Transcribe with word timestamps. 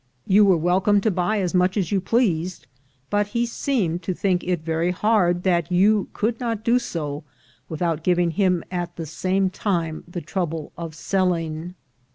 You 0.25 0.45
were 0.45 0.57
welcome 0.57 0.99
to 1.01 1.11
buy 1.11 1.39
as 1.41 1.53
much 1.53 1.77
as 1.77 1.91
you 1.91 2.01
pleased; 2.01 2.65
but 3.11 3.27
he 3.37 3.45
seemed 3.45 4.01
to 4.01 4.15
think 4.15 4.43
it 4.43 4.61
very 4.61 4.89
hard 4.89 5.43
that 5.43 5.71
you 5.71 6.07
could 6.13 6.39
not 6.39 6.63
do 6.63 6.79
so 6.79 7.23
without 7.69 8.01
giving 8.01 8.31
him 8.31 8.63
at 8.71 8.95
the 8.95 9.05
same 9.05 9.51
time 9.51 10.03
the 10.07 10.19
trouble 10.19 10.71
of 10.75 10.95
selling. 10.95 11.75